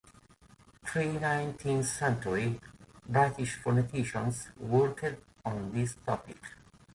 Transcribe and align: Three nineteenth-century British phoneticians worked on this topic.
Three 0.83 1.19
nineteenth-century 1.19 2.59
British 3.07 3.59
phoneticians 3.61 4.49
worked 4.57 5.05
on 5.45 5.71
this 5.73 5.93
topic. 6.07 6.39